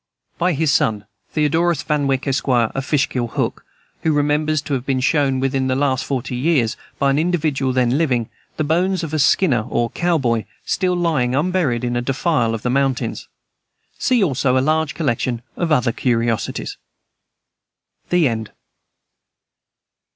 [0.39, 3.63] By his son, Theodorus Van Wyck, Esq., of Fishkill Hook,
[4.01, 7.99] who remembers to have been shown, within the last forty years, by an individual then
[7.99, 8.27] living,
[8.57, 12.71] the bones of a "skinner," or cowboy, still lying unburied in a defile of the
[12.71, 13.27] mountains.
[13.99, 16.77] See also, a large collection of other curiosities.
[18.09, 18.51] THE END.